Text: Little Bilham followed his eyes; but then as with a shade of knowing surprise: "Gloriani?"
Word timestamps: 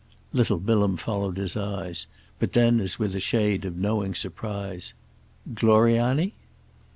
Little 0.33 0.57
Bilham 0.59 0.97
followed 0.97 1.37
his 1.37 1.55
eyes; 1.55 2.07
but 2.39 2.53
then 2.53 2.79
as 2.79 2.97
with 2.97 3.13
a 3.13 3.19
shade 3.19 3.65
of 3.65 3.77
knowing 3.77 4.15
surprise: 4.15 4.95
"Gloriani?" 5.53 6.33